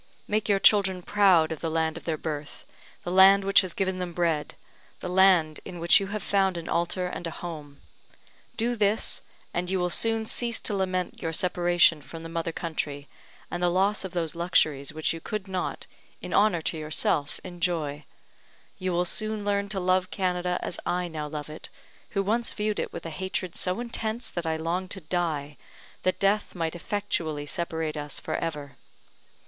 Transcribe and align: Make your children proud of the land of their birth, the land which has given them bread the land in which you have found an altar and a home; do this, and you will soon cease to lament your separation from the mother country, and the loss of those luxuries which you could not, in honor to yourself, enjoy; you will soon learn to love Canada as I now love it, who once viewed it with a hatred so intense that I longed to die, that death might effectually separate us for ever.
Make 0.27 0.49
your 0.49 0.57
children 0.57 1.03
proud 1.03 1.51
of 1.51 1.59
the 1.59 1.69
land 1.69 1.95
of 1.95 2.05
their 2.05 2.17
birth, 2.17 2.65
the 3.03 3.11
land 3.11 3.43
which 3.45 3.61
has 3.61 3.75
given 3.75 3.99
them 3.99 4.13
bread 4.13 4.55
the 4.99 5.07
land 5.07 5.59
in 5.63 5.77
which 5.77 5.99
you 5.99 6.07
have 6.07 6.23
found 6.23 6.57
an 6.57 6.67
altar 6.67 7.05
and 7.05 7.27
a 7.27 7.37
home; 7.37 7.79
do 8.57 8.75
this, 8.75 9.21
and 9.53 9.69
you 9.69 9.77
will 9.79 9.91
soon 9.91 10.25
cease 10.25 10.59
to 10.61 10.73
lament 10.73 11.21
your 11.21 11.31
separation 11.33 12.01
from 12.01 12.23
the 12.23 12.29
mother 12.29 12.51
country, 12.51 13.07
and 13.51 13.61
the 13.61 13.69
loss 13.69 14.03
of 14.03 14.11
those 14.13 14.33
luxuries 14.33 14.91
which 14.91 15.13
you 15.13 15.21
could 15.21 15.47
not, 15.47 15.85
in 16.19 16.33
honor 16.33 16.61
to 16.61 16.79
yourself, 16.79 17.39
enjoy; 17.43 18.03
you 18.79 18.91
will 18.91 19.05
soon 19.05 19.45
learn 19.45 19.69
to 19.69 19.79
love 19.79 20.09
Canada 20.09 20.57
as 20.63 20.79
I 20.83 21.09
now 21.09 21.27
love 21.27 21.47
it, 21.47 21.69
who 22.09 22.23
once 22.23 22.53
viewed 22.53 22.79
it 22.79 22.91
with 22.91 23.05
a 23.05 23.11
hatred 23.11 23.55
so 23.55 23.79
intense 23.79 24.31
that 24.31 24.47
I 24.47 24.57
longed 24.57 24.89
to 24.97 25.01
die, 25.01 25.57
that 26.01 26.17
death 26.17 26.55
might 26.55 26.75
effectually 26.75 27.45
separate 27.45 27.95
us 27.95 28.17
for 28.17 28.35
ever. 28.35 28.77